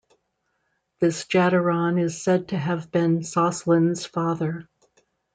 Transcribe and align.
This 0.99 1.25
Jadaron 1.25 2.03
is 2.03 2.23
said 2.23 2.47
to 2.47 2.57
have 2.57 2.89
been 2.91 3.19
Soslan's 3.19 4.03
father. 4.03 4.67